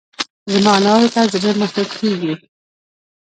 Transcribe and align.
زما 0.53 0.71
انارو 0.79 1.07
ته 1.13 1.21
زړه 1.33 1.51
مښل 1.59 1.85
کېږي. 1.99 2.33